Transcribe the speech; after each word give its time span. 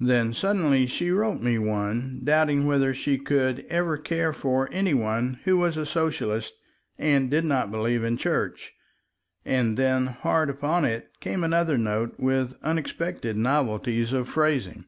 Then 0.00 0.34
suddenly 0.34 0.88
she 0.88 1.12
wrote 1.12 1.40
me 1.40 1.56
one 1.56 2.22
doubting 2.24 2.66
whether 2.66 2.92
she 2.92 3.16
could 3.16 3.64
ever 3.68 3.96
care 3.96 4.32
for 4.32 4.68
any 4.72 4.92
one 4.92 5.38
who 5.44 5.56
was 5.56 5.76
a 5.76 5.86
Socialist 5.86 6.54
and 6.98 7.30
did 7.30 7.44
not 7.44 7.70
believe 7.70 8.02
in 8.02 8.16
Church, 8.16 8.72
and 9.44 9.76
then 9.76 10.06
hard 10.06 10.50
upon 10.50 10.84
it 10.84 11.12
came 11.20 11.44
another 11.44 11.78
note 11.78 12.16
with 12.18 12.54
unexpected 12.64 13.36
novelties 13.36 14.12
of 14.12 14.28
phrasing. 14.28 14.86